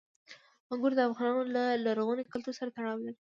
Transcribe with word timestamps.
انګور 0.71 0.91
د 0.95 1.01
افغانانو 1.09 1.43
له 1.55 1.63
لرغوني 1.85 2.23
کلتور 2.33 2.53
سره 2.59 2.69
تړاو 2.77 3.03
لري. 3.05 3.17